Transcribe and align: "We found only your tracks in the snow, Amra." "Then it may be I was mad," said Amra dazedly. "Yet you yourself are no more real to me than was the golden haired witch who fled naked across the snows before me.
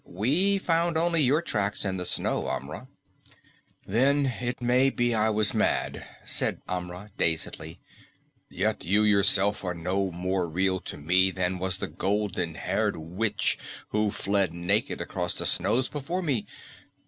"We 0.03 0.57
found 0.57 0.97
only 0.97 1.21
your 1.21 1.43
tracks 1.43 1.85
in 1.85 1.97
the 1.97 2.07
snow, 2.07 2.49
Amra." 2.49 2.87
"Then 3.85 4.25
it 4.25 4.59
may 4.59 4.89
be 4.89 5.13
I 5.13 5.29
was 5.29 5.53
mad," 5.53 6.03
said 6.25 6.59
Amra 6.67 7.11
dazedly. 7.19 7.79
"Yet 8.49 8.83
you 8.83 9.03
yourself 9.03 9.63
are 9.63 9.75
no 9.75 10.09
more 10.11 10.49
real 10.49 10.79
to 10.79 10.97
me 10.97 11.29
than 11.29 11.59
was 11.59 11.77
the 11.77 11.87
golden 11.87 12.55
haired 12.55 12.95
witch 12.95 13.59
who 13.89 14.09
fled 14.09 14.55
naked 14.55 15.01
across 15.01 15.35
the 15.35 15.45
snows 15.45 15.87
before 15.87 16.23
me. 16.23 16.47